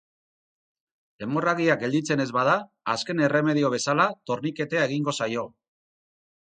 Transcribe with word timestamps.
Hemorragia 1.25 1.75
gelditzen 1.83 2.25
ez 2.25 2.29
bada, 2.39 2.57
azken 2.97 3.23
erremedio 3.29 3.73
bezala, 3.77 4.11
torniketea 4.31 4.89
egingo 4.93 5.19
zaio. 5.23 5.51